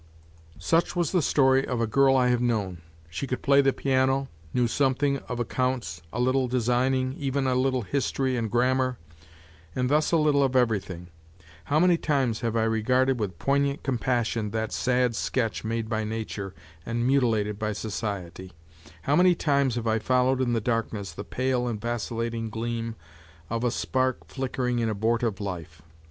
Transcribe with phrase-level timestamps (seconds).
[0.57, 2.79] Such was the story of a girl I have known.
[3.07, 7.83] She could play the piano, knew something of accounts, a little designing, even a little
[7.83, 8.97] history and grammar,
[9.75, 11.09] and thus a little of everything.
[11.65, 16.55] How many times have I regarded with poignant compassion that sad sketch made by nature
[16.83, 18.53] and mutilated by society!
[19.03, 22.95] How many times have I followed in the darkness the pale and vacillating gleam
[23.51, 25.83] of a spark flickering in abortive life!